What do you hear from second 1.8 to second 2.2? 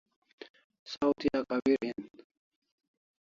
hin